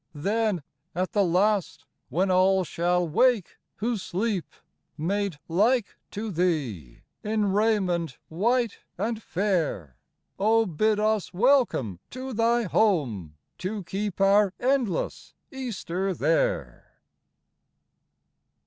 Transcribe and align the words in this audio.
Then 0.15 0.63
at 0.95 1.11
the 1.11 1.23
last, 1.23 1.85
when 2.09 2.31
all 2.31 2.63
shall 2.63 3.07
wake 3.07 3.59
who 3.75 3.97
sleep, 3.97 4.47
Made 4.97 5.37
like 5.47 5.95
to 6.09 6.31
Thee, 6.31 7.01
in 7.23 7.53
raiment 7.53 8.17
white 8.27 8.79
and 8.97 9.21
fair, 9.21 9.99
Oh, 10.39 10.65
bid 10.65 10.99
us 10.99 11.35
welcome 11.35 11.99
to 12.09 12.33
Thy 12.33 12.63
home, 12.63 13.37
to 13.59 13.83
keep 13.83 14.19
Our 14.19 14.55
endless 14.59 15.35
Easter 15.51 16.15
there 16.15 17.03